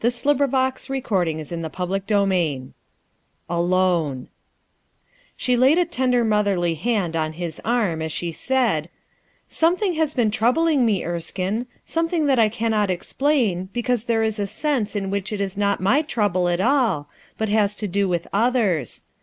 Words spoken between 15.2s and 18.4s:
it is not my trouble at all, but has to do with